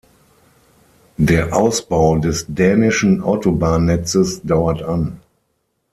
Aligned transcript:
Der 1.17 1.55
Ausbau 1.55 2.17
des 2.17 2.47
dänischen 2.49 3.21
Autobahnnetzes 3.21 4.41
dauert 4.41 4.81
an. 4.81 5.21